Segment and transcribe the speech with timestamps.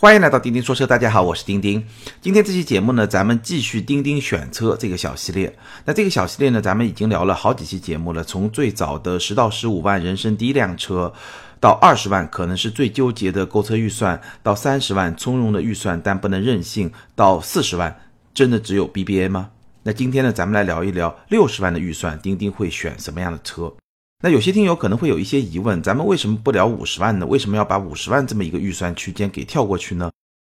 [0.00, 1.86] 欢迎来到钉钉说车，大家好，我是钉钉。
[2.22, 5.54] 今天这期节目呢，咱们继续钉钉选车这个小系列。
[5.84, 11.12] 那这个小系列呢，咱们已经聊了好几期节目了，从最早的十到十五万人生第一辆车，
[11.60, 18.00] 到二十万可能是最纠结的购车预算，到三十万从容的预算但不能任性，到四十万
[18.32, 19.50] 真的只有 BBA 吗？
[19.82, 23.70] 那今天呢，咱们来聊一聊六十万的预算，钉钉会选什么样的车？
[24.22, 27.24] 那有些听友可能会有一些疑问，咱们为什么不聊五十万呢？
[27.24, 30.10] 为什么要把五十万这么一个预算区间给跳过去呢？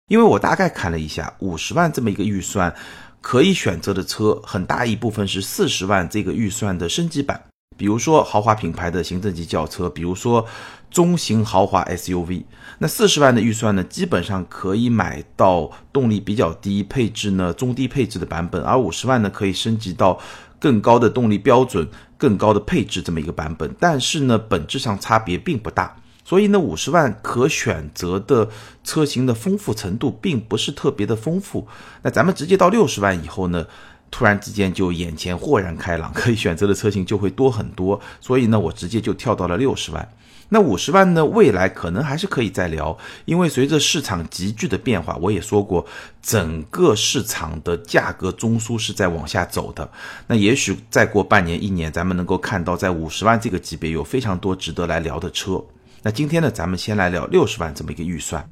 [0.09, 2.75] 因为我大概看了一下，五十万这么一个预算，
[3.21, 7.39] 可以选择的车很大一部分是四十万这个预算的升级版，
[7.77, 10.47] 比如说豪华品牌的行政级轿车，比如说
[10.91, 12.45] 中型豪华 SUV。
[12.79, 20.19] 那四十万的预算呢，基本上可以买到动力比较低、配置呢中低配置的版本，而五十万呢可以升级到
[20.59, 21.87] 更高的动力标准。
[22.21, 28.47] 更高的配置这么一个版本，但是呢，本质上差别并不大，所以呢，五十万可选择的
[28.85, 31.67] 车型的丰富程度并不是特别的丰富。
[32.03, 33.67] 那咱们直接到六十万以后呢，
[34.11, 37.99] 突然之间就眼前豁然开朗， 可以选择的车型就会多很多。
[38.21, 40.07] 所以呢，我直接就跳到了六十万。
[40.53, 41.25] 那五十万呢？
[41.25, 45.87] 未来可能还是可以再聊，因为随着市场急剧的变化，我也说过，
[46.21, 49.89] 整个市场的价格中枢是在往下走的。
[50.27, 55.65] 那也许再过半年、一年，咱们能够看到在五十万这个级别有非常多值得来聊的车。
[56.03, 58.45] 那今天呢，咱们先来聊六十万这么一个预算。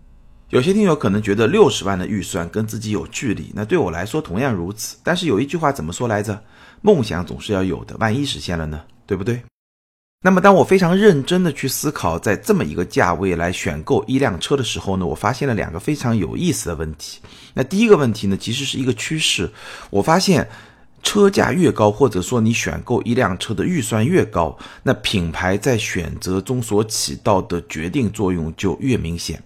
[0.51, 4.97] 有些听友可能觉得六十万的预算跟自己有距离，那对我来说同样如此。
[5.03, 6.41] 但是有一句话怎么说来着？
[6.81, 8.81] 梦想总是要有的，万一实现了呢？
[9.05, 9.43] 对不对？
[10.21, 17.21] 那么，当我非常认真的去思考，在这么一个价位来选购一辆车的时候呢，我发现了两个非常有意思的问题。
[17.55, 19.49] 那第一个问题呢，其实是一个趋势。
[19.91, 20.49] 我发现，
[21.05, 29.41] 车价越高，或者说你选购一辆车的预算越高，那品牌在选择中所起到的决定作用就越明显。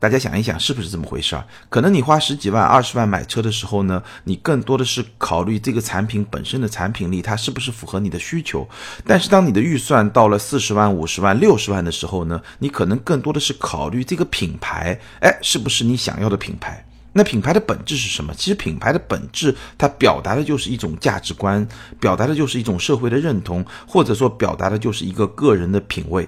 [0.00, 1.44] 大家想一想，是不是这么回事儿？
[1.68, 8.66] 可能你花十几万、二十万买车的时候呢，你更多的是考虑这个产品本身的产品力，它是不是符合你的需求。
[9.06, 16.82] 但是当你的预算到了四十万、五十万、六十万的时候呢，你可能更多的是考虑这个品牌，哎，是不是你想要的品牌？
[17.12, 18.32] 那品牌的本质是什么？
[18.34, 21.66] 其实品牌的本质，它表达的就是一种价值观，
[22.00, 26.26] 表达的就是一种社会的认同，或者说表达的就是一个个人的品味。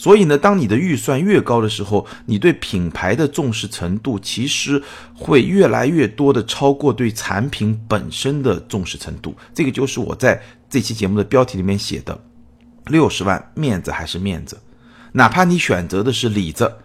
[0.00, 4.82] 所以呢，当你的预算越高的时候，你对品牌的重视程度其实
[5.14, 9.36] 会越来越多的超过对产品本身的重视程度。
[9.52, 10.40] 这个就是我在
[10.70, 12.18] 这期节目的标题里面写的：
[12.86, 14.58] 六十万面子还是面子？
[15.12, 16.76] 哪怕你选择的是里子，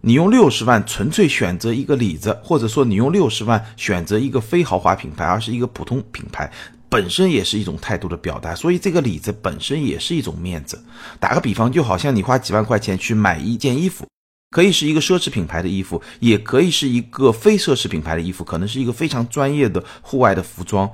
[0.00, 6.50] 你用六十万纯粹选择一个里子，或者说你用六十万选择一个非豪华品牌，而是一个普通品牌。
[6.88, 10.82] 本身也是一种态度的表达，所以这个里子本身也是一种面子。
[11.18, 14.06] 打个比方，就好像你花几万块钱去买一件衣服，
[14.50, 20.88] 可以是一个奢侈品牌的衣服，也可以是一个非奢侈品牌的衣服，可能是一个非常专业的户外的服装。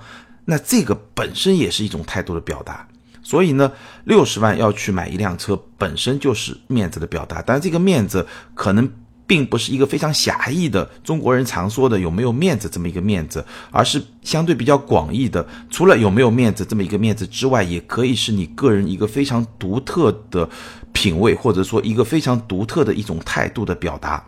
[0.46, 2.88] 那这个本身也是一种态度的表达。
[3.22, 3.70] 所以呢，
[4.04, 7.42] 六十万要去买一辆车，本身就是面子的表达。
[7.42, 8.90] 但这个面子可能。
[9.30, 15.46] 并不是一个非常狭义的中国人常说的有没有面子这么一个面子，而是相对比较广义的。
[15.70, 20.50] 除了有没有面子这么一个面子之外，也可以是你个人一个非常独特的
[20.92, 24.26] 品味，或者说一个非常独特的一种态度的表达。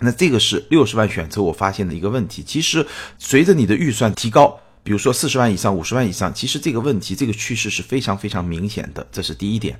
[0.00, 2.42] 那这个是六十万选车我发现的一个问题。
[2.44, 2.84] 其实
[3.18, 9.06] 随着你的预算提高，比如说四十万以上、五十万以上，其实这个问题这个趋势是非常非常明显的。
[9.12, 9.78] 这是第一点。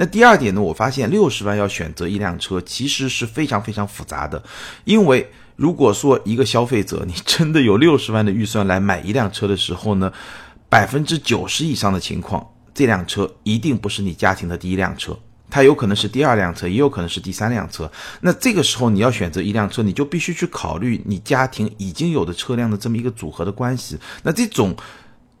[0.00, 0.62] 那第二点呢？
[0.62, 4.40] 我发现六十万要选择一辆车，其实是非常非常复杂的。
[4.84, 10.12] 因为如果说一个消费者你真的有六十万的预算来买一辆车的时候呢，
[10.68, 15.18] 百分之九十以上的情况，这辆车一定不是你家庭的第一辆车，
[15.50, 17.90] 它有可能是第二辆车，也有可能是第三辆车。
[18.20, 23.98] 那这个时候你要选择一辆车，你就必须去考虑你家庭已经有的车辆的这么一个组合的关系。
[24.22, 24.76] 那这种。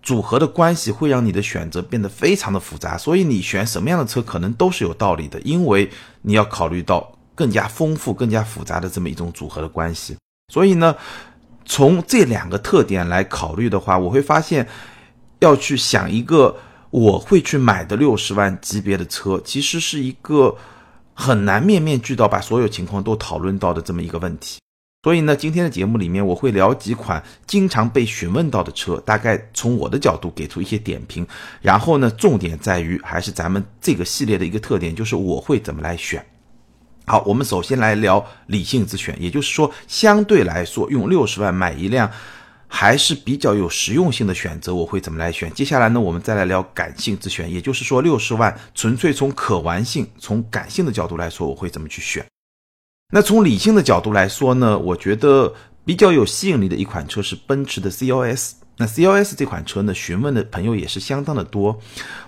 [0.08, 5.90] 组合的关系会让你的选择变得非常的复杂，所以你选什么样的车可能都是有道理的，因为
[6.22, 10.16] 你要考虑到更加丰富、更加复杂的这么一种组合的关系。
[10.50, 10.96] 所以呢，
[11.66, 14.66] 从这两个特点来考虑的话，我会发现
[15.40, 16.56] 要去想一个
[16.88, 20.56] 我会去买的六十万级别的车，其实是一个
[21.12, 24.58] 很难面面俱到把所有情况都讨论到的这么一个问题。
[25.08, 31.26] 所以呢，今天的节目里面我会聊几款经常被询问到的车，大概从我的角度给出一些点评。
[31.62, 36.22] 然后呢，重点在于还是咱们这个系列的一个特点，就是我会怎么来选。
[37.06, 42.10] 好，我们首先来聊理性之选，也就是说，相对来说用六十万买一辆
[42.66, 45.50] 还是比较有实用性的选择，我会怎么来选。
[45.54, 52.22] 接下来呢，我们再来聊感性之选，也就是说，六十万纯粹从可玩性、从感性的角度来说，我会怎么去选。
[53.10, 58.52] 那从理性的角度来说呢，我觉得比较有吸引力的一款车是奔驰的 CLS。
[58.76, 61.80] 那 CLS 这款车呢，询问的朋友也是相当的多。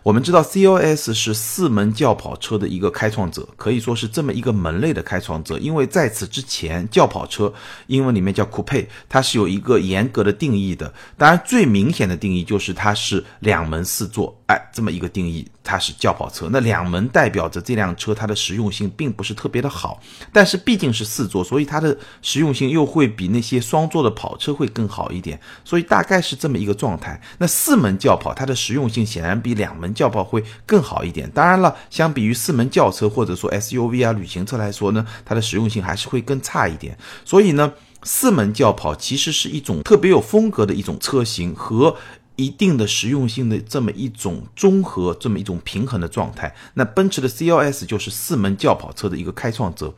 [0.02, 5.58] 我们知道 CLS 是四门轿跑车的一个开创者，可以说是这么一个门类的开创者。
[5.58, 7.52] 因为在此之前，轿跑车
[7.88, 10.92] 英文里面叫 Coupe，它是有一个严格的定义的。
[11.18, 16.48] 当然，最明显的定义就是它是两门四座，哎，这么一个定义，它是轿跑车。
[16.50, 20.02] 那两门代表着这辆车它的实用性并不是特别的好，
[20.32, 25.38] 但是毕竟是四座，所以它的实用性又会比那些双座的跑车会更好一点。
[25.64, 26.40] 所以大概是。
[26.40, 31.30] 这么一个状态，那四门轿跑它的实用性显然比两门轿跑会更好一点。
[31.32, 36.96] 当然了，相比于四门轿车或者说 SUV 啊旅行车来说呢，它的实用性还是会更差一点。
[37.26, 37.70] 所以呢，
[38.04, 41.94] 四门轿跑其实是一种特别有风格的一种车型和
[42.40, 46.54] 一定的实用性的这么一种综合、这么一种平衡的状态。
[46.72, 49.94] 那奔驰的 CLS 就是四门轿跑车的一个开创者。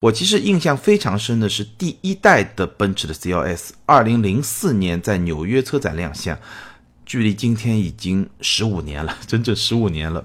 [0.00, 6.38] 我其实印象非常深的是第一代的奔驰的 CLS，二零零四年在纽约车展亮相，
[7.06, 10.22] 距离今天已经十五年了， 整整十五年了。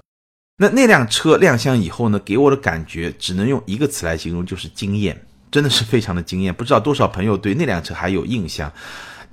[0.57, 6.53] 那那辆车亮相以后呢，给我的感觉只能用一个词来形容，就是惊艳，真的是非常的惊艳。
[6.53, 8.71] 不知道多少朋友对那辆车还有印象？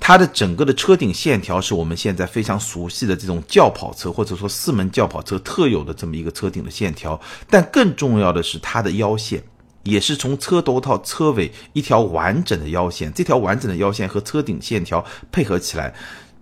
[0.00, 9.42] 它的整个的车顶线条是我们现在非常熟悉的这种轿跑车或者说四门轿跑车特有的这么一个车顶的线条，但更重要的是它的腰线。
[9.84, 15.02] 也是从车头到车尾一条完整的腰线，这条完整的腰线和车顶线条
[15.32, 15.94] 配合起来，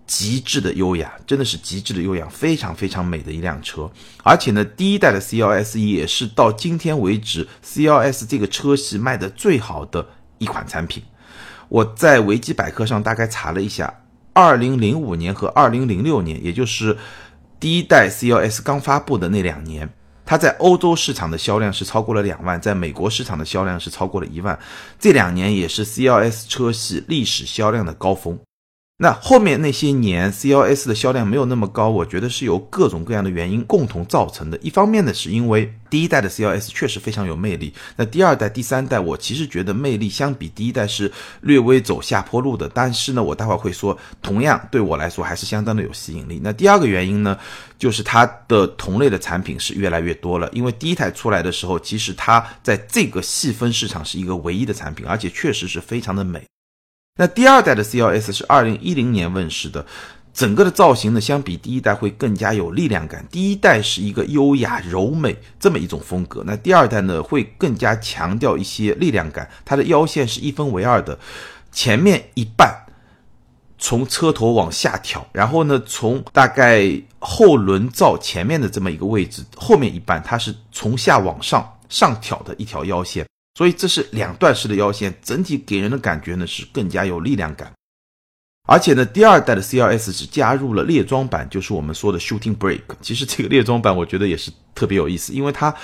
[0.05, 3.89] 极致的优雅，真的是极致的优雅，非常非常美的一辆车。
[4.25, 10.05] 而且呢，第一代的 CLS 也是到今天为止 CLS 这个车系卖的最好的
[10.39, 11.03] 一款产品。
[11.69, 13.93] 我在维基百科上大概查了一下，
[14.33, 16.97] 二零零五年和二零零六年，也就是
[17.59, 19.89] 第一代 CLS 刚发布的那两年。
[20.29, 24.59] 它在欧洲市场的销量是超过了两万，在美国市场的销量是超过了一万，
[24.99, 28.37] 这两年也是 CLS 车系历史销量的高峰。
[28.99, 34.57] 那后面那些年，CLS 的销量没有那么高，我觉得是由各种各样的原因共同造成的。
[34.63, 41.13] 一方面呢，是因为第一代的 CLS 确实非常有魅力，那第二代、第三代，我其实觉得魅力相比第一代是
[41.43, 42.67] 略微走下坡路的。
[42.73, 46.41] 但是呢，我待会儿会说，同样对我来说还是相当的有吸引力。
[46.43, 47.39] 那第二个原因呢，
[47.79, 50.49] 就是它的同类的产品是越来越多了。
[50.55, 56.43] 因为第一台出来的时候，其实它在这个细分市场是一个唯一的产品，而且确实是非常的美。
[57.17, 59.85] 那第二代的 CLS 是二零一零年问世的，
[60.35, 63.27] 整个的造型呢，相比第一代会更加有力量感。
[63.31, 69.49] 第一代是一个优雅柔美这么一种风格，那第二代呢会更加强调一些力量感。
[69.65, 71.19] 它的腰线是一分为二的，
[71.73, 72.85] 前面一半
[73.79, 83.27] 从车头往下挑，然后呢从大概后轮罩前面的这么一个位置，后面一半它是从下往上上挑的一条腰线。
[83.57, 87.73] 所以这是两段式的腰线，整体给人的感觉呢是更加有力量感。
[88.69, 92.83] 而且呢，第二代的 CLS 是加入了列装版，就是我们说的 Shooting Brake。
[93.01, 95.75] 其实这个列装版我觉得也是特别有意思，因为它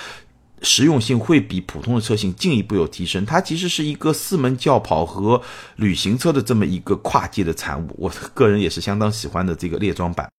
[0.61, 3.25] 实用性会比普通的车型进一步有提升。
[3.25, 5.41] 它其实是一个四门轿跑和
[5.77, 7.95] 旅行车的这么一个跨界的产物。
[7.97, 10.29] 我个人也是相当喜欢的这个列装版。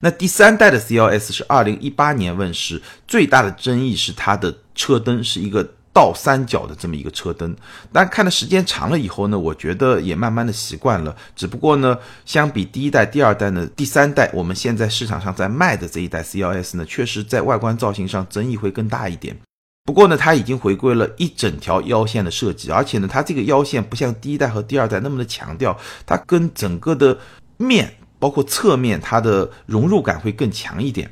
[0.00, 5.74] 那第三代的 CLS 是二零一八年问世，最大的争议是它的车灯是一个。
[5.94, 7.54] 倒三角的这么一个车灯，
[7.92, 11.16] 但看的时间长了以后呢，我觉得也慢慢的习惯了。
[11.36, 11.96] 只不过呢，
[12.26, 19.36] 相比第一代、第二代呢，第三代我们现在市场上在卖的这一代 CLS 呢，确实在外观造型上争议会更大一点。
[19.84, 27.16] 不过呢，它已经回归了一整条腰线的设计，而且呢，它这个腰线不像第一代和第二代那么的强调，它跟整个的
[27.56, 31.08] 面，包括侧面，它的融入感会更强一点。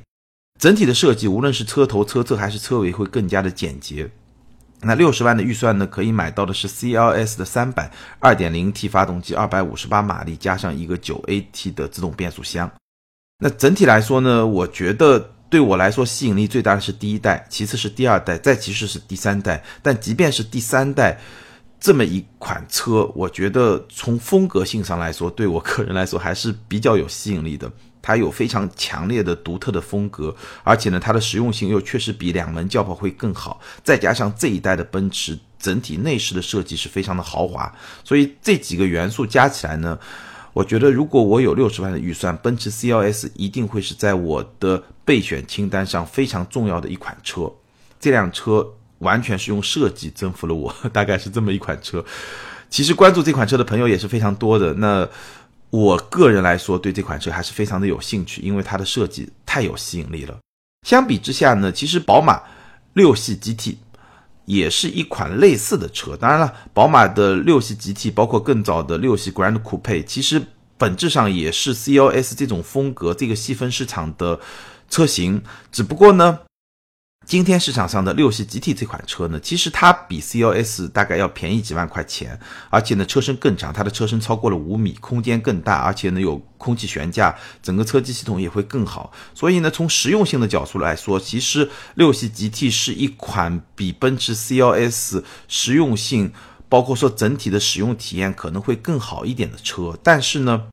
[0.58, 4.10] 整体的设计，无论是车头、车侧还是车尾，会更加的简洁。
[4.84, 12.70] 那六十万的预算呢，可以买到的是 CLS 的三百二点零 T 发动机，二百五十八马力，加上一个九 AT 的自动变速箱。
[13.38, 19.62] 那整体来说呢，我觉得对我来说吸引力最大的是第一代，其次是第二代，再其次是第三代。
[19.82, 21.18] 但即便是第三代
[21.78, 27.70] 这么一款车，我觉得从风格性上来说，对我个人来说还是比较有吸引力的。
[28.02, 33.60] 它有非常强烈的独特的风格，而且呢，它的实用性又确实比两门轿跑会更好。
[33.84, 39.96] 再加上这一代的奔驰整体内饰的设计是非常的豪华，所以这几个元素加起来呢，
[40.52, 47.50] 我觉得如果我有六十万的预算，奔驰 CLS 一定会是在我的备选清单上非常重要的一款车。
[48.00, 48.66] 这辆车
[48.98, 52.04] 完全是用设计征服了我， 大概是这么一款车。
[52.68, 54.74] 其实关注这款车的朋友也是非常多的。
[54.74, 55.08] 那。
[55.72, 60.38] 我个人来说，对这款车还是非常的有兴趣，因为它的设计太有吸引力了。
[60.86, 62.42] 相比之下呢，其实宝马
[62.92, 63.78] 六系 GT
[64.44, 66.14] 也是一款类似的车。
[66.14, 70.42] 当然了，宝马的六系 GT，包括更早的六系 Grand Coupe，其实
[70.76, 74.38] 本质上也是 CLS 这种风格、这个细分市场的
[74.90, 76.40] 车型，只不过呢。
[77.32, 89.10] 今天市场上的六系 GT 这款车呢，其实它比 CLS 大概要便宜几万块钱，而且呢车身更长，它的车身超过了五米，空间更大，而且呢有空气悬架，整个车机系统也会更好。
[89.32, 96.34] 所以呢，从实用性的角度来说，其实六系 GT 是一款比奔驰 CLS 实用性，
[96.68, 99.98] 包括说整体的使用体验可能会更好一点的车。
[100.02, 100.64] 但是呢，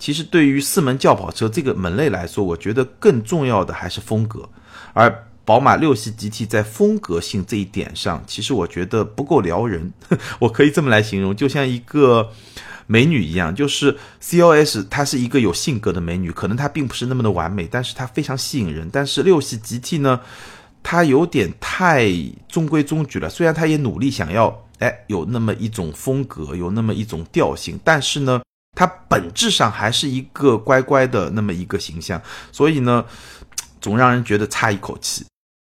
[0.00, 4.50] 其实对于四门轿跑车这个门类来说，我觉得更重要的还是风格，
[4.92, 5.26] 而。
[5.48, 9.90] 宝马六系 GT 在风格性这一点上，其实我觉得不够撩人。
[10.40, 12.30] 我可以这么来形容，就像一个
[12.86, 18.90] 美女一样，就是 CLS 她是一个有性格的美女，可能她并不是那么的完美，但是她非常吸引人。
[18.92, 20.20] 但是六系 GT 呢，
[20.82, 22.12] 它有点太
[22.46, 23.30] 中规中矩了。
[23.30, 28.42] 虽然它也努力想要，哎，有那么一种风格，有那么一种调性，但是呢，
[28.76, 32.20] 它本质上还是一个乖乖的那么一个形象，
[32.52, 33.02] 所以呢，
[33.80, 35.24] 总让人觉得差一口气。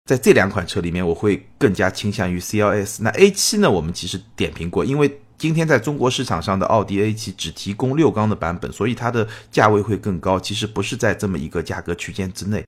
[0.07, 2.99] 在这两款车里面，我会更加倾向于 CLS。
[3.01, 3.69] 那 A7 呢？
[3.69, 10.39] 我们其实点评过，因为今天在中国市场上的奥迪 A7 只提供六缸的版本，所以它的价位会更高。
[10.39, 12.65] 其实不是在这么一个价格区间之内。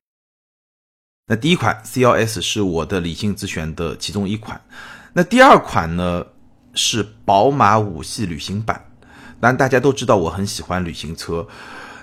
[1.27, 4.59] 那第一款 CLS 是我的理性之选的其中一款。
[5.13, 6.25] 那第二款呢
[6.73, 8.85] 是宝马五系旅行版。
[9.39, 11.47] 当然大家都知道我很喜欢旅行车。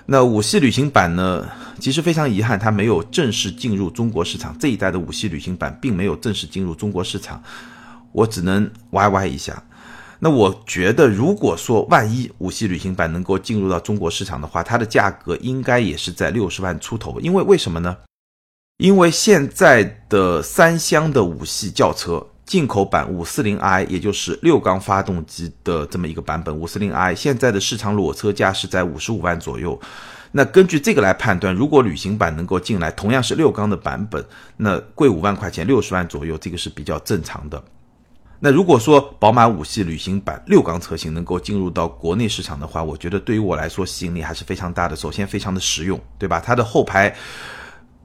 [0.09, 1.45] 那五系旅行版呢？
[1.79, 4.57] 其实非常遗憾，它没有正式进入中国市场。
[4.57, 7.43] 这一代的五系旅行版并没有正式进入中国市场，
[8.13, 9.61] 我只能歪歪一下。
[10.19, 17.19] 那我觉得，如果说万一五系旅行版能够进入到中国市场的话，它的价格应该也是在六十万出头。
[17.19, 17.97] 因为为什么呢？
[18.77, 22.25] 因为现在的三厢的五系轿车。
[22.47, 29.79] 进口版五四零 i，也就是六缸发动机的这么一个版本，五四零 i 现在的市场裸车价是在五十五万左右。
[30.31, 34.23] 那根据这个来判断，如果旅行版能够进来，同样是六缸的版本，
[34.57, 37.61] 那贵五万块钱，六十万左右，这个是比较正常的。
[38.39, 44.95] 那如果说宝马五系旅行版六缸车型能够进入到国内市场的话，我觉得对于我来说吸引力还是非常大的。
[44.95, 46.39] 首先非常的实用，对吧？
[46.39, 47.15] 它的后排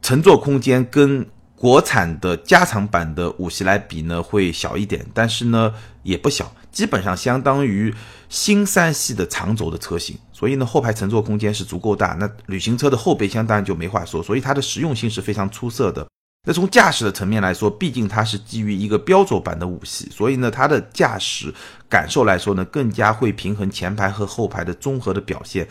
[0.00, 1.26] 乘坐空间跟
[1.62, 7.94] 国产的加长版的五系来比呢，会小一点，但是呢也不小，基本上相当于
[8.28, 12.16] 新三系的长轴的车型，所以呢后排乘坐空间是足够大。
[12.18, 16.04] 那旅行车的后备箱当然就没话说，所以它的实用性是非常出色的。
[16.44, 21.54] 那从驾驶的层面来说，毕竟它是基于一个标准版的五系，所以呢它的驾驶
[21.88, 25.68] 感受来说呢，更加会平衡前排和后排的综合的表现。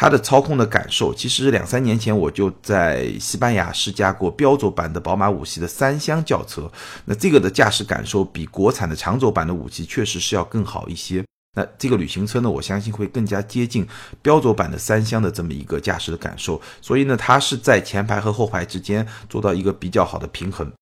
[0.00, 6.70] 它的操控的感受，其实两三年前我就在西班牙试驾过标轴版的宝马五系的三厢轿车，
[7.04, 11.24] 那这个的驾驶感受比国产的长轴版的五系确实是要更好一些。
[11.56, 13.84] 那这个旅行车呢，我相信会更加接近
[14.22, 20.72] 标轴版的三厢的这么一个驾驶的感受，所以呢，它是在前排和后排之间做到一个比较好的平衡，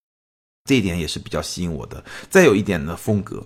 [0.68, 2.04] 这一点也是比较吸引我的。
[2.28, 3.42] 再有一点呢，风格。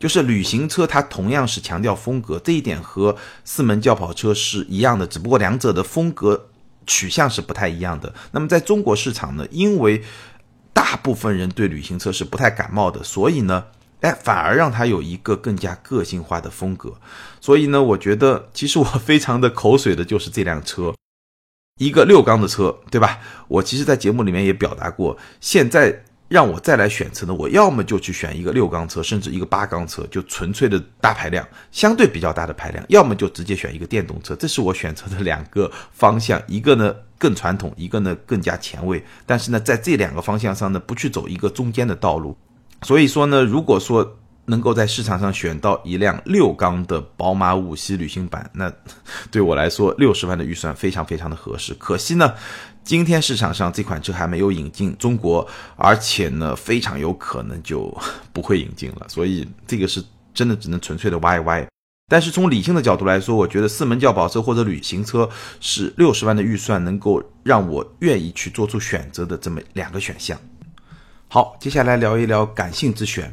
[0.00, 3.14] 就是旅行车，它同样是强调风格，这一点和
[3.44, 6.48] 四门轿跑车是一样的，只不过两者的风格
[6.86, 8.14] 取向是不太一样的。
[8.32, 10.02] 那么在中国市场呢，因为
[10.72, 13.66] 大部分人对旅行车是不太感冒的，所以呢，
[14.00, 16.94] 哎，反而让它有一个更加个性化的风格。
[17.38, 20.94] 所以呢，我觉得其实我非常的口水的就是这辆车，
[21.78, 23.18] 一个六缸的车，对吧？
[23.48, 26.04] 我其实，在节目里面也表达过，现在。
[26.30, 34.36] 让我再来选车呢，我要么就去选一个六缸车，甚至一个八缸车，就纯粹的大排量，相对比较大的排量；要么就直接选一个电动车。
[34.36, 39.04] 这是我选择的两个方向，一个呢更传统，一个呢更加前卫。
[39.26, 42.38] 但是呢，在这两个方向上呢，不去走一个中间的道路。
[42.82, 48.72] 所以说呢，如果说能够在市场上选到一辆六缸的宝马五系旅行版，那
[49.32, 51.74] 对我来说六十万的预算非常非常的合适。
[51.74, 52.32] 可惜呢。
[52.82, 55.46] 今天市场上这款车还没有引进中国，
[55.76, 57.96] 而且呢，非常有可能就
[58.32, 60.02] 不会引进了，所以这个是
[60.34, 61.66] 真的只能纯粹的 YY。
[62.08, 70.36] 但是从理性的角度来说，我觉得四门轿跑车或者旅行车是六十万的预算能够让我愿意去做出选择的这么两个选项。
[71.28, 73.32] 好，接下来聊一聊感性之选。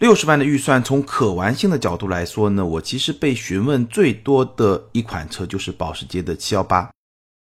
[0.00, 6.90] 六十万的预算，从可玩性的角度来说呢，我其实被询问最多的一款车就是保时捷的七幺八。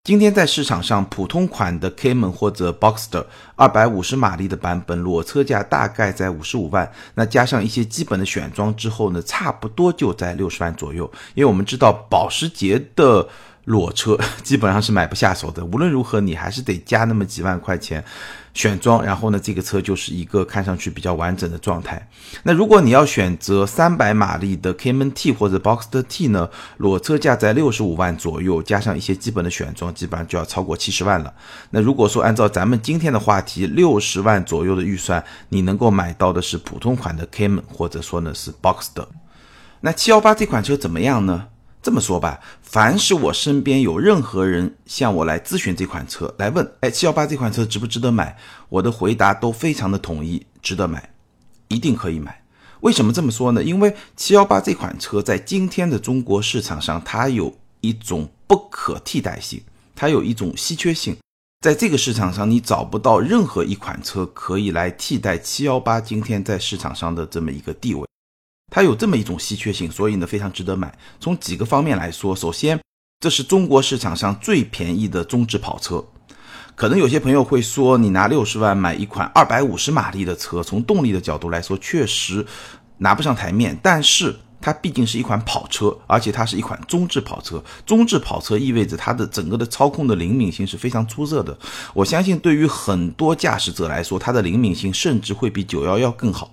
[0.06, 6.92] 今天在市场上，普通款的 Cayman 或者 Boxster 二百五十马力的版本，裸车价大概在五十五万。
[7.16, 11.12] 那加上一些基本的选装之后呢，差不多就在六十万左右。
[11.34, 13.28] 因为我们知道保时捷的
[13.66, 15.64] 裸车 基本上是买不下手的。
[15.66, 18.04] 无论如何，你还是得加那么几万块钱
[18.54, 22.08] 选装，然后呢，这个车就是一个看上去比较完整的状态。
[22.44, 31.34] 那如果你要选择三百马力的 Cayman T 或者 Boxster T 呢，裸车价在六十五万左右，加上一些基本的选装，基本上就要超过七十万了。
[31.72, 39.08] 那如果说按照咱们今天的话题，六十万左右的预算，你能够买到的是普通款的 Cayman，或者说呢是 Boxster。
[39.82, 41.48] 那七幺八这款车怎么样呢？
[41.86, 48.36] 这么说吧，凡是我身边有任何人向我来咨询这款车，来问，哎，七幺八这款车值不值得买？
[48.70, 51.12] 我的回答都非常的统一，值得买，
[51.68, 52.42] 一定可以买。
[52.80, 53.64] 为什么这么说呢？
[53.64, 59.62] 因为七幺八这款车在今天的中国市场上，它有一种不可替代性，
[59.96, 61.16] 它有一种稀缺性，
[61.62, 68.08] 在这个市场上，你找不到任何一款车可以来替代七幺八今天在市场上的这么一个地位。
[68.76, 70.94] 它有这么一种稀缺性，所以呢非常值得买。
[71.18, 72.78] 从几个方面来说，首先，
[73.22, 76.04] 这是中国市场上最便宜的中置跑车。
[76.76, 82.46] 可能有些朋友会说，你拿六十万买一款二百五十马力的车，从动力的角度来说，确实
[82.98, 83.80] 拿不上台面。
[83.82, 87.64] 但是它毕竟是一款跑车，而且它是一款中置跑车。
[87.86, 91.58] 中置跑车意味着它的整个的操控的灵敏性是非常出色的。
[91.94, 96.52] 我相信对于很多驾驶者来说，它的灵敏性甚至会比九幺幺更好。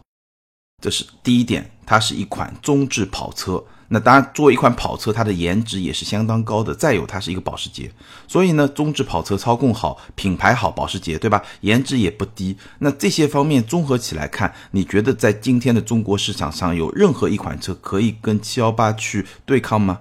[0.81, 3.63] 这是第一点，它是一款中置跑车。
[3.89, 6.75] 那当然，作为一款跑车，它的颜值也是相当高的。
[6.75, 7.93] 再有，它是一个保时捷，
[8.27, 11.43] 所以呢，中置跑车操控好，品牌好，保时捷，对吧？
[11.61, 12.57] 颜值也不低。
[12.79, 20.01] 那这些方面综合起来看，你觉得在今天的中国市场上有任何一款车可以跟七幺八去对抗吗？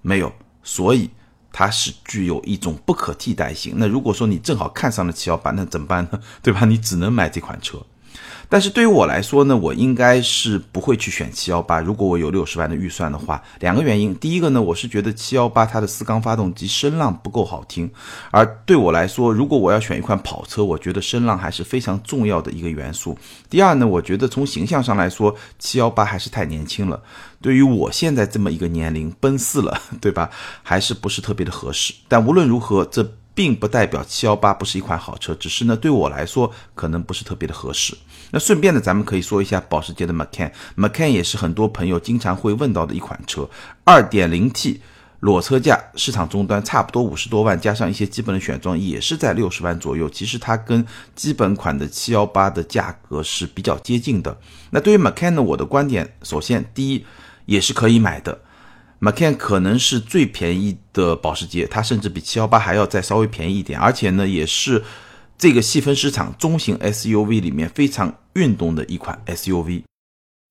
[0.00, 1.10] 没有，所以
[1.52, 3.74] 它是具有一种不可替代性。
[3.76, 6.18] 那如果说你正好看上了七幺八，那怎么办呢？
[6.42, 6.64] 对吧？
[6.64, 7.84] 你只能买这款车。
[8.48, 11.80] 但是对于我来说呢，我应该是不会去选七幺八。
[11.80, 14.14] 如果我有六十万的预算的话，两个原因。
[14.16, 17.90] 第一个呢，我是觉得七幺八它的四缸发动机声浪不够好听，
[18.30, 23.18] 而对我来说，如果我要选一款跑车，我觉得声浪还是非常重要的一个元素。
[23.50, 27.02] 第二呢，我觉得从形象上来说，七幺八还是太年轻了。
[27.42, 30.30] 对于我现在这么一个年龄，奔四了，对吧？
[30.62, 31.92] 还是不是特别的合适。
[32.08, 33.12] 但无论如何，这。
[33.36, 37.94] 并不代表七幺八不是一款好车，只是呢对我来说可能不是特别的合适。
[38.30, 43.46] 那顺便呢，咱们可以说一下保时捷的 Macan，Macan 也是很多朋友经常会问到的一款车，
[43.84, 44.80] 二点零 T，
[45.20, 50.08] 裸车价市场终端差不多五十多万，加上一些基本的选装也是在六十万左右。
[50.08, 54.34] 其实它跟基本款的七幺八的价格是比较接近的。
[54.70, 57.04] 那对于 Macan 呢，我的观点，首先第一
[57.44, 58.40] 也是可以买的。
[59.00, 64.82] Macan 可能是最便宜的保时捷，它甚至比七幺八还要再稍微便宜一点，而且呢，也是
[65.36, 69.82] 这个细分市场中型 SUV 里面非常运动的一款 SUV。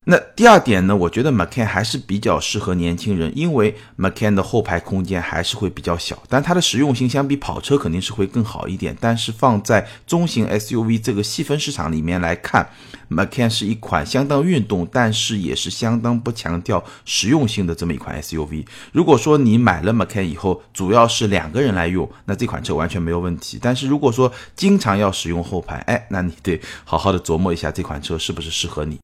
[0.07, 8.95] 那第二点呢，我觉得 Macan 还是比较适合年轻人，因为 Macan 的后排空间还是会比较小，但它的实用性相比跑车肯定是会更好一点。
[9.01, 12.69] 但是放在中型 SUV 这个细分市场里面来看
[13.09, 18.63] ，Macan 是一款相当运动，但是也是相当不强调实用性的这么一款 SUV。
[18.91, 23.57] 如果说你买了 Macan 以后，主要是两个人来用，那这款车完全没有问题。
[23.59, 28.99] 但是如果说经常要使用后排，哎，那你得好好的琢磨一下这款车是不是适合你。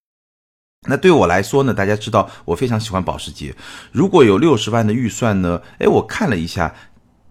[0.88, 3.56] 那对我来说呢，大家知道我非常喜欢保时捷。
[3.91, 6.74] 如果有六十万的预算呢，哎，我看了一下，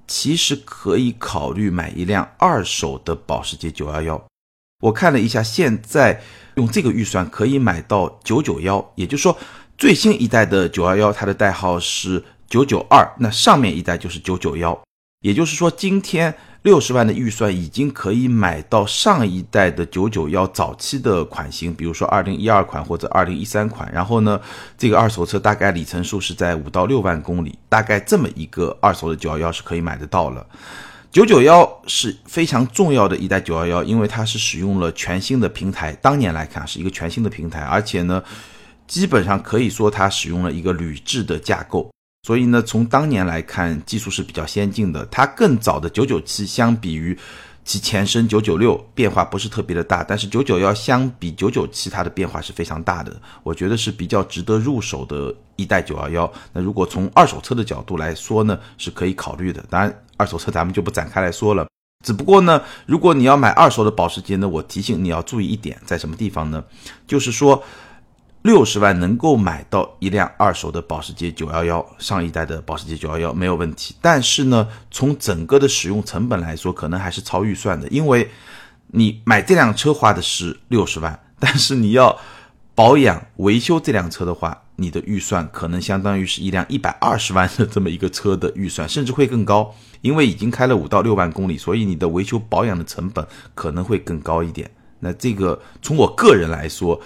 [0.06, 4.22] 其实可以考虑买一辆二手的保时捷911。
[4.84, 6.22] 我看了一下，现在
[6.54, 9.36] 用这个预算可以买到991，也就是说
[9.76, 14.78] 最新一代的911，它的代号是992，那上面一代就是991，
[15.22, 16.36] 也就是说今天。
[16.62, 23.90] 六十万的预算已经可以买到上一代的九九幺早期的款型，比如说二零一二款或者二零一三款。
[23.90, 24.38] 然后呢，
[24.76, 30.46] 这个二手车大概里程数是在五到六万公里，大概这么一个二手的九幺幺是可以买得到了。
[31.10, 38.22] 九九幺是非常重要的一代九幺幺，因为它是使用了全新的平台，当年来看是一个全新的平台，而且呢，
[38.86, 41.90] 基本上可以说它使用了一个铝制的架构。
[42.22, 45.06] 所以呢，从当年来看，技术是比较先进的。
[45.06, 47.18] 它更早的九九七相比于
[47.64, 53.18] 其前身九九六变化不是特别的大，但是九九幺相比九九七它的变化是非常大的。
[53.42, 56.32] 我觉得是比较值得入手的一代九幺幺。
[56.52, 59.64] 那如果从二手车的角度来说呢，是可以考虑的。
[59.70, 61.66] 当然，二手车咱们就不展开来说了。
[62.04, 66.62] 只不过呢，如果你要买二手的保时捷呢，我提醒你要注意一点，在什么地方呢？
[67.06, 67.64] 就是说。
[68.42, 73.94] 六十万能够买到一辆二手的保时捷911，上一代的保时捷911没有问题。
[74.00, 78.30] 但是呢，从整个的使用成本来说，可能还是超预算的，因为
[78.88, 82.18] 你买这辆车花的是六十万，但是你要。
[82.72, 94.70] 保养维修这辆车的话，你的预算可能相当于是一辆一百二十万的这么一个车的预算，甚至会更高，因为已经开了五到六万公里，所以你的维修保养的成本可能会更高一点。
[95.00, 96.98] 那这个从我个人来说。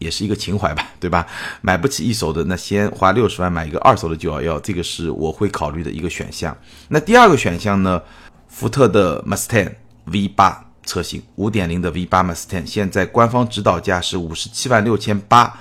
[0.00, 1.24] 也是一个情怀吧， 对吧？
[1.60, 6.56] 买不起一手的，那先花六十万买一个二手的九幺幺，这个是我会考虑的一个选项。
[6.88, 8.02] 那第二个选项呢？
[8.48, 9.70] 福特的 Mustang
[10.06, 15.56] V 八车型，五点零的 V 八 Mustang，现在官方指导价是五十七万六千八，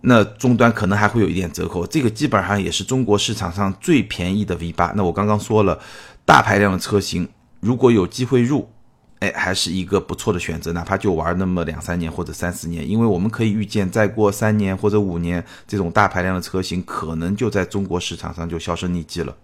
[0.00, 1.86] 那终端可能还会有一点折扣。
[1.86, 4.92] 这个基本上也是中国市场上最便宜的 V 八。
[4.96, 5.78] 那我刚刚说了，
[6.26, 7.28] 大排量的车型，
[7.60, 8.68] 如果有机会入。
[9.24, 19.34] 哎，还是一个不错的选择，哪怕就玩那么两三年或者三四年，因为我们可以预见，再过三年或者五年，这种大排量的车型可能就在中国市场上就销声匿迹了。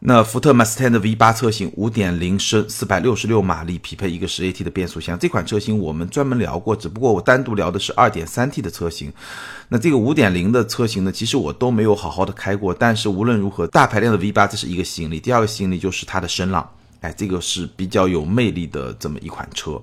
[0.00, 9.12] 那福特 Mustang 的 V 八车型，五点零升，四百六十六马力，匹配一个十 AT 的变速箱，这款车型我们专门聊过，只不过我单独聊的是二点三 T 的车型。
[9.68, 16.68] 那这个五点零的车型呢，其实我都没有好好的开过，但是无论如何，大排量的 V 八这是一个吸引力，第二个吸引力就是它的声浪。
[17.04, 19.78] 哎，这个是比较有魅力的这么一款车。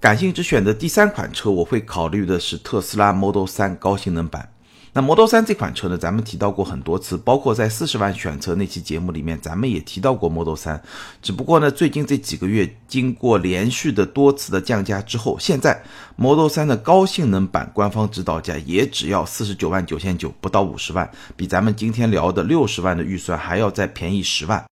[0.00, 4.50] 感兴趣选择第三款车，我会考虑的是特斯拉 Model 3高性能版。
[4.94, 10.80] 那 Model 3这款车呢，咱们提到过很多次，包括在四十万选车那期节目里面，咱们也提到过 Model 3。
[11.20, 15.82] 只不过呢，最近这几个月经过连续的多次的降价之后，现在
[16.16, 24.64] Model 3的高性能版官方指导价也只要四十九万九千九，不到五十万，比咱们今天聊的六十万的预算还要再便宜十万。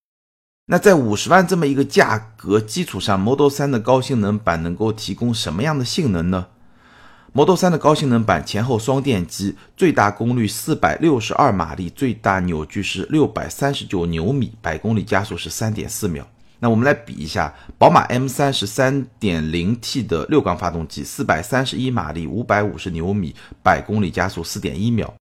[0.68, 6.48] 那在五十万这么一个价格基础上，Model 3的高性能版能够提供什么样的性能呢
[7.32, 16.26] ？Model 3的高性能版前后双电机，最大功率四百六十二马力，最大扭矩是六百三十九牛米，百公里加速是三点四秒。
[16.58, 25.14] 那我们来比一下，宝马 M3 是三点零 T 的六缸发动机，四百三十一马力，五百五十牛米，百公里加速四点一秒。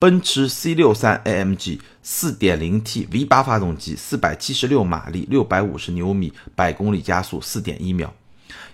[0.00, 8.14] 奔驰 C63 AMG 4.0T V8 发动机，476马力，650牛米，百公里加速4.1秒。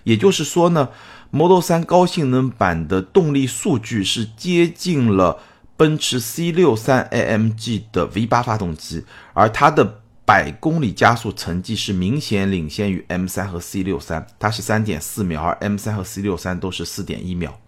[0.05, 0.87] 也就是说呢
[1.31, 5.41] ，Model 3高性能版的动力数据是接近了
[5.75, 17.59] 奔驰 C63 AMG 的 V8 发动机，而它的百公里加速成绩是明显领先于 M3 和 C63，它是3.4秒，而 M3 和 C63 都是4.1秒。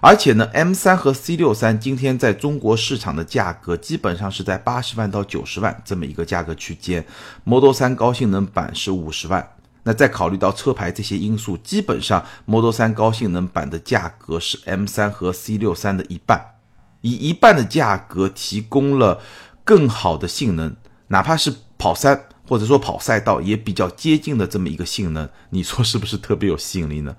[0.00, 7.04] 而且呢，M 三和 C 六三今天在中国市场的价格基本上是在八十万到九十万这么一个价格区间
[7.44, 9.54] ，Model 三高性能版是五十万。
[9.82, 16.44] 那再考虑到车牌这些因素，基本上 Model 三高性能版的价格是 M 三和 C 六三的一半，
[17.00, 19.20] 以一半的价格提供了
[19.64, 20.76] 更好的性能，
[21.08, 22.24] 哪怕是跑山。
[22.48, 27.14] 或者说跑赛道也比较接近的这么一个性能，你说是不是特别有吸引力呢？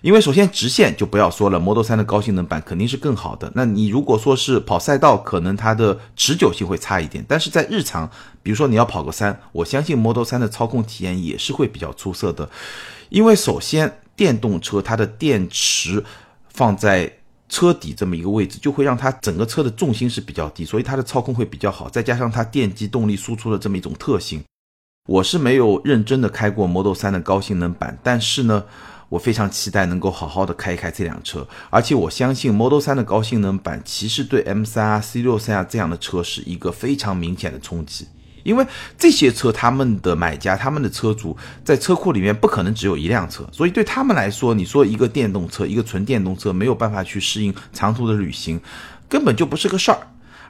[0.00, 3.52] 因为首先直线就不要说了，Model 3的高性能版肯定是更好的。
[3.54, 8.10] 那你如果说是跑赛道，可能它的持久性会差一点，但是在日常，
[8.42, 12.48] 比如说你要跑个山，我相信 Model 3的操控体验也是会比较出色的。
[13.10, 16.02] 因为首先电动车它的电池
[16.48, 21.90] 放在车底这么一个位置，就会让它整个车的重心是比较低，所以它的操控会比较好。
[21.90, 24.40] 再加上它电机动力输出的这么一种特性。
[25.06, 28.64] 我是没有认真的开过 Model 3的高性能版，但是呢，
[29.08, 38.06] 我非常期待能够好好的开一开这辆车，而且我相信 Model 3的高性能版其实对 M3 啊、C63 啊这样的车是一个非常明显的冲击，
[38.44, 38.64] 因为
[38.98, 48.60] 这些车他们的买家、他们的车主在车库里面不可能只有一辆车，所以对他们来说，你说一个电动车、一个纯电动车没有办法去适应长途的旅行，
[49.08, 49.98] 根本就不是个事儿。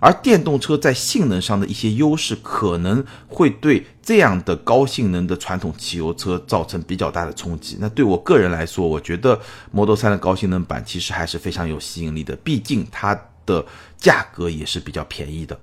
[0.00, 7.76] 而电动车在性能上的一些优势，可能会对这样的高性能的传统汽油车造成比较大的冲击。
[7.78, 9.38] 那对我个人来说，我觉得
[9.70, 13.64] Model 3的高性能版其实还是非常有吸引力的，毕竟它的
[13.98, 15.60] 价格也是比较便宜的。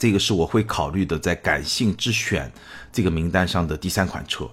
[0.00, 2.50] 这个是我会考虑的，在感性之选
[2.90, 4.48] 这个名单上的第三款车。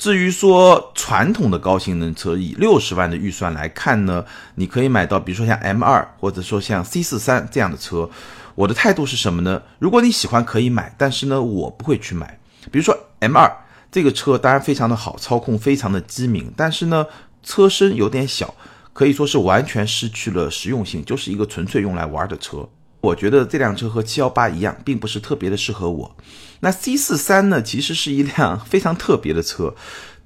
[0.00, 8.08] 至于说传统的高性能车，以六十万的预算来看呢，你可以买到，比如说像 M 二，或者说像 C 四三这样的车。
[8.54, 9.60] 我的态度是什么呢？
[9.78, 12.40] 如果你喜欢可以买，但是呢，我不会去买。
[12.72, 13.54] 比如说 M 二
[13.92, 17.04] 这个车，当然非常的好，操控非常的机敏，但是呢，
[17.42, 18.54] 车身有点小，
[18.94, 22.66] 可以说是完全失去了实用性，就是一个纯粹用来玩的车。
[23.00, 26.16] 我觉得这辆车和七幺八一样，并不是特别的适合我。
[26.60, 29.74] 那 C 四三呢，其实是一辆非常特别的车。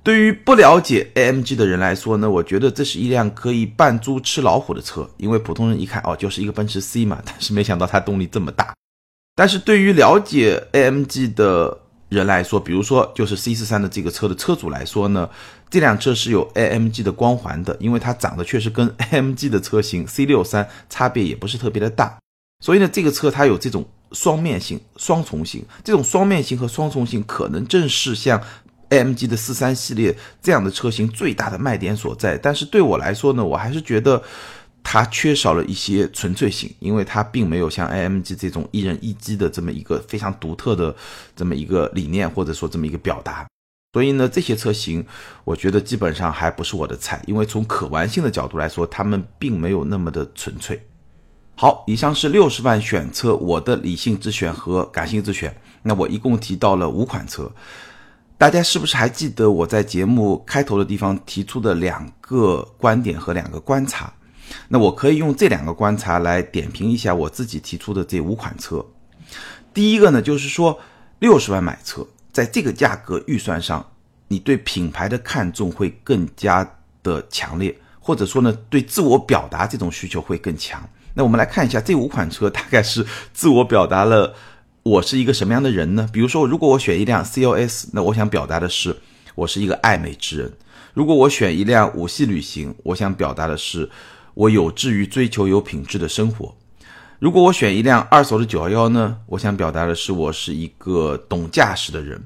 [0.02, 5.08] 对于不了解 AMG 的人来说呢，我觉得这是一辆可以扮猪吃老虎的车。
[5.16, 7.22] 因为普通人一看，哦，就是一个奔驰 C 嘛。
[7.24, 8.74] 但是没想到它动力这么大。
[9.34, 15.30] 但是对于了解 AMG 的人来说，比如说就是 C 四三的这个车的车主来说呢，
[15.70, 22.18] 这辆车是有 AMG 的光环的，因为它长得确实跟 AMG 的车型 C 六三差别也不是特别的大，
[22.64, 28.40] 所以呢，这个车它有这种双面性、双重性，这种双面性和双重性可能正是像
[28.88, 32.38] AMG 的四三系列这样的车型最大的卖点所在。
[32.38, 34.22] 但是对我来说呢，我还是觉得。
[34.86, 40.94] 它缺少了一些纯粹性，因为它并没有像 AMG 这种一人一机的这么一个非常独特的
[41.34, 43.46] 这么一个理念，或者说这么一个表达。
[43.94, 45.02] 所以呢，这些车型
[45.44, 50.78] 我觉得基本上还不是我的菜，因为从可玩性的角度来说，它们并没有那么的纯粹。
[51.56, 55.54] 好，以上是六十万选车我的理性之选和感性之选。
[55.82, 57.50] 那我一共提到了五款车，
[58.36, 64.12] 大家是不是还记得我在节目开头的地方提出的两个观点和两个观察？
[64.68, 68.84] 那我可以用这两个观察来点评一下我自己提出的这五款车。
[69.72, 70.78] 第一个呢，就是说
[71.20, 73.84] 六十万买车，在这个价格预算上，
[74.26, 76.68] 你对品牌的看重会更加
[77.02, 80.82] 的强烈，或者说呢，对自我表达这种需求会更强。
[81.14, 84.34] 那我们来看一下这五款车，大概是自我表达了
[84.82, 86.08] 我是一个什么样的人呢？
[86.12, 88.96] 比如说，如果我选一辆 CLS，那我想表达的是
[89.34, 90.50] 我是一个爱美之人；
[90.92, 93.90] 如果我选一辆五系旅行，我想表达的是。
[94.34, 96.56] 我有志于追求有品质的生活。
[97.20, 99.18] 如果我选一辆二手的九幺幺呢？
[99.26, 102.20] 我想表达的是，我是一个懂驾驶的人。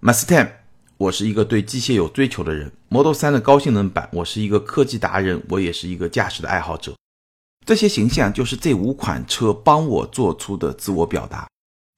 [0.00, 0.48] Mustang，
[0.96, 2.72] 我是一个对机械有追求的人。
[2.88, 6.94] Model 3的高性能版，我是一个科技达人，我也是一个驾驶的爱好者。
[7.66, 11.46] 这些形象就是这五款车帮我做出的自我表达。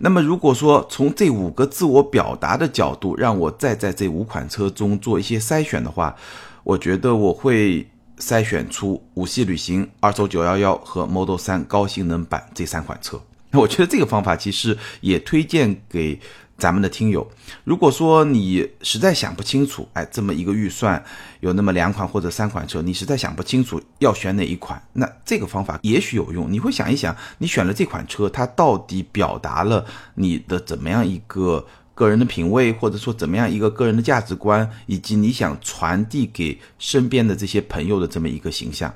[0.03, 6.17] 那么，如果说从这五个自我表达的角度，让我再在这五款车中做一些筛选的话，
[6.65, 7.87] 我觉得我会。
[8.21, 16.19] 筛选出五系旅行、二手九幺幺和 Model 三高性能版这三款车，那我觉得这个方法其实也推荐给
[16.59, 17.27] 咱们的听友。
[17.65, 21.03] 如果说你实在想不清楚，哎，这么一个预算
[21.41, 26.53] 有那么两款或者三款车，你实在想不清楚要选哪一款，那这个方法也许有用。
[26.53, 31.65] 你会想一想，你选了这款车，它到底表达了你的怎么样一个？
[31.95, 38.95] 个人的品味，或者说怎么样一个个人的价值观，以及你想传递给身边的这些朋友的这么一个形象。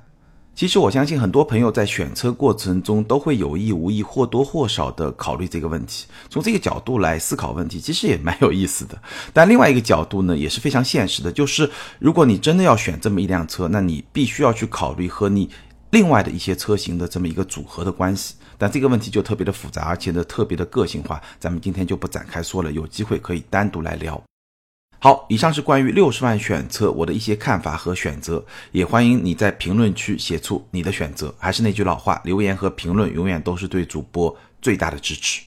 [0.55, 6.07] 其实我相信很多朋友在选车过程中都会有意无意或多或少的考虑这个问题。
[6.29, 9.01] 从这个角度来思考问题，其实也蛮有意思的。
[9.33, 15.49] 但另外一个角度呢，也是非常现实的，就是如果你真的要选这么一辆车，那你必须要去考虑和你
[15.91, 18.35] 另外的一些车型的这么一个组合的关系。
[18.59, 24.23] 但这个问题就特别的复杂，而且呢特别的个性化，咱们今天就不展开说了，有机会可以单独来聊。
[25.05, 31.35] 好，以上是关于六十万选车我的一些看法和选择，也欢迎你在评论区写出你的选择。
[31.41, 35.43] 还是那句老话，留言和评论永远都是对主播最大的支持。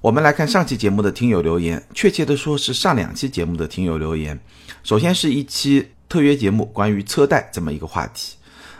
[0.00, 4.36] 我们来看上期节目的听友留言，确切的说是上两期节目的听友留言。
[4.82, 8.34] 首先是一期特约节目，关于车贷这么一个话题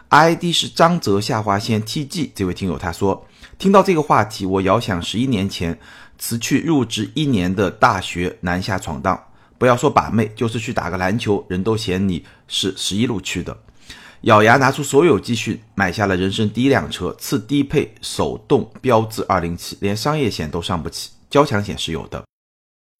[0.09, 3.25] ，ID 是张泽下划线 TG 这位听友他说。
[3.59, 5.79] 听到这个话题，我遥想十一年前
[6.18, 9.23] 辞去入职一年的大学南下闯荡，
[9.61, 13.55] 不要说把妹，就是去打个篮球，人都嫌你是十一路去的。
[14.23, 22.25] 咬牙拿出所有积蓄，买下了人生第一辆车，次低配手动标致二零七，连商业险都上不起，交强险是有的。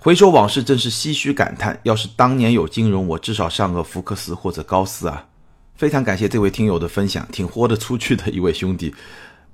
[0.05, 1.81] 回首往事，正是唏嘘感叹。
[1.85, 5.29] 要是当年有金融，我至少上个福克斯或者高斯啊！
[5.77, 8.95] 非常感谢这位听友的分享，挺豁得出去的一位兄弟，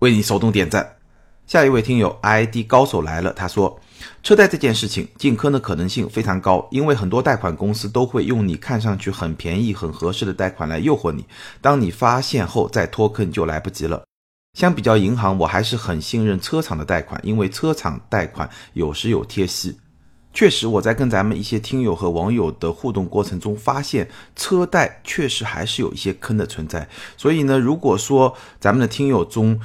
[0.01, 0.97] 为你手动点赞。
[1.47, 3.81] 下一位听友 ID 高手来了，他说，
[4.23, 11.25] 车贷这件事情进坑的可能性非常高，因为很多贷款公司都会用你看上去很便宜、很合适的贷款来诱惑你，
[11.61, 14.03] 当你发现后再脱坑就来不及了。
[14.59, 19.79] 相比较银行，我还是很信任车厂的贷款，因为车厂贷款有时有贴息。
[20.33, 26.87] 确实，我在跟咱们一些听友和网友的互动过程中，发现车贷确实还是有一些坑的存在。
[27.17, 29.59] 所以呢，如果说咱们的听友中，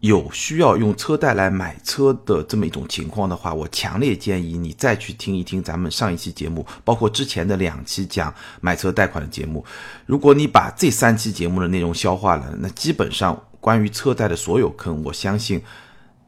[0.00, 9.64] 有需要用车贷来买车的这么一种情况的话，我强烈建议你再去听一听咱们上一期节目，包括之前的两期讲买车贷款的节目。
[10.06, 15.60] 如果你把这三期节目的内容消化了，那基本上关于车贷的所有坑，我相信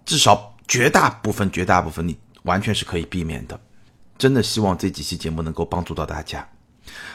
[0.05, 3.61] 至少绝大部分、绝大部分你完全是可以避免的。
[4.19, 6.47] 真的希望这几期节目能够帮助到大家。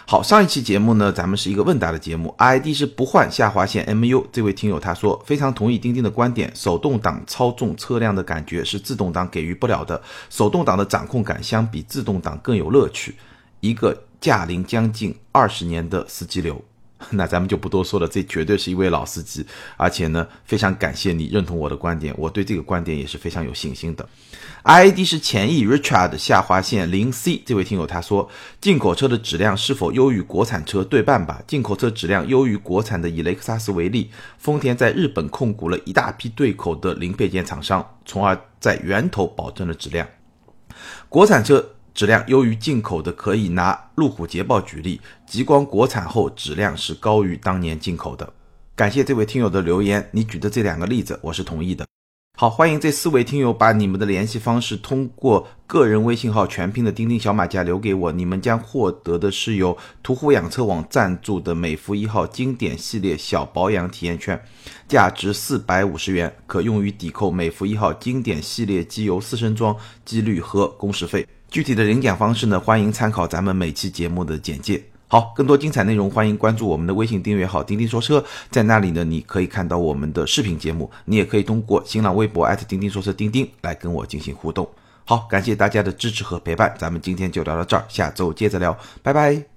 [0.07, 4.23] 好，上一期节目呢，咱们是一个问答的节目，ID 是不换下划线 MU。
[4.31, 13.15] 这位听友他说非常同意丁丁的观点，手动挡操纵车辆的感觉是自动挡给予不了的，手动挡的掌控感相比自动挡更有乐趣。
[13.61, 16.63] 一个驾龄将近二十年的司机流，
[17.11, 24.07] 那咱们就不多说了，这绝对是一位老司机，而且呢，非常感谢你认同我的观点，我对这个观点也是非常有信心的。
[24.63, 28.29] ID 是前翼 Richard 下划线零 C 这位听友他说，
[28.61, 30.83] 进口车的质量是否优于国产车？
[30.83, 31.43] 对半吧。
[31.45, 40.07] 进口车质量优于国产的，以雷克萨斯为例，丰田在日本控股了一大批对口的零配件厂商，从而在源头保证了质量。
[41.09, 41.74] 国产车。
[41.95, 44.99] 质量优于进口的，可以拿路虎捷豹举例。
[45.25, 48.33] 极光国产后质量是高于当年进口的。
[48.75, 51.85] 感谢这位听友的留言，你举的这两个例子我是同意的。
[52.37, 64.37] 好，欢迎这四位听友把你们的联系方式通过个人微信号全拼的钉钉小马甲留给我，你们将获得的是由途虎养车网赞助的美孚一号经典系列小保养体验券，
[64.85, 71.25] 价值四百五十元，可用于抵扣美孚一号经典系列机油四升装机滤和工时费。
[71.55, 72.59] 具体的领奖方式呢？
[72.59, 74.83] 欢迎参考咱们每期节目的简介。
[75.07, 78.21] 好，更多精彩内容，欢迎关注我们的微信订阅号“钉钉说车”。
[78.51, 84.67] 在那里呢，你可以看到我们的视频节目，你也可以通过新浪微博钉钉说车钉钉来跟我进行互动。
[85.05, 89.54] 好，感谢大家的支持和陪伴，咱们今天就聊到这儿，下周接着聊，拜拜。